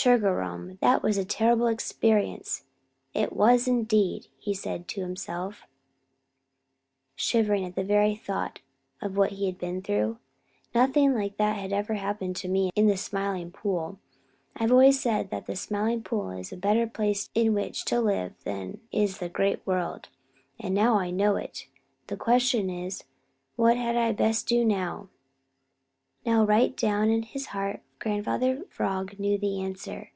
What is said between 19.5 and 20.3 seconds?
World,